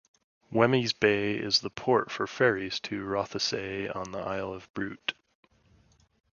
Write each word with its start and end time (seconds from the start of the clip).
Wemyss 0.51 0.93
Bay 0.93 1.35
is 1.35 1.59
the 1.59 1.69
port 1.69 2.09
for 2.09 2.25
ferries 2.25 2.79
to 2.79 3.05
Rothesay 3.05 3.87
on 3.95 4.11
the 4.13 4.17
Isle 4.17 4.51
of 4.51 4.67
Bute. 4.73 5.13